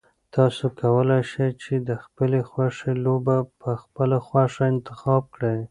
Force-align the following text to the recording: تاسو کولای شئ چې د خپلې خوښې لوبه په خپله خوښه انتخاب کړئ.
تاسو 0.35 0.65
کولای 0.81 1.21
شئ 1.31 1.49
چې 1.63 1.73
د 1.87 1.89
خپلې 2.03 2.39
خوښې 2.49 2.91
لوبه 3.05 3.37
په 3.61 3.69
خپله 3.81 4.17
خوښه 4.27 4.63
انتخاب 4.73 5.23
کړئ. 5.35 5.59